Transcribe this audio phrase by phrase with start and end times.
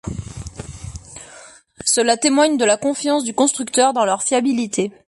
[1.85, 4.91] Cela témoigne de la confiance du constructeur dans leur fiabilité.